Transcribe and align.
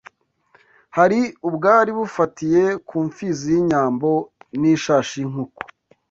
Hari 0.97 1.19
ubwari 1.47 1.91
bufatiye 1.99 2.63
ku 2.87 2.95
mfizi 3.07 3.45
y’inyambo 3.53 4.09
n’ishashi 4.59 5.15
y’inkuku 5.21 5.61